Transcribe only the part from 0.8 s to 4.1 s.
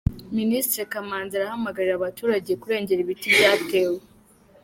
Kamanzi arahamagarira abaturage kurengera ibiti byatewe